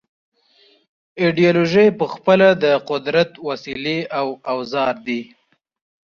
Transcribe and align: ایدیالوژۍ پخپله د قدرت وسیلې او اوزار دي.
ایدیالوژۍ 1.21 1.87
پخپله 1.99 2.49
د 2.63 2.65
قدرت 2.89 3.31
وسیلې 3.47 3.99
او 4.19 4.27
اوزار 4.51 4.95
دي. 5.07 5.21